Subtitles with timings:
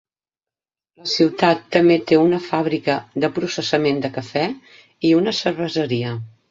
[1.01, 4.51] La ciutat també té una fàbrica de processament de cafè
[5.13, 6.21] i una cerveseria.